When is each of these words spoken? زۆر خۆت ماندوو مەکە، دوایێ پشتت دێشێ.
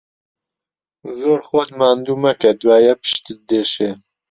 زۆر 1.17 1.39
خۆت 1.47 1.69
ماندوو 1.79 2.21
مەکە، 2.23 2.51
دوایێ 2.61 2.93
پشتت 3.01 3.39
دێشێ. 3.49 3.91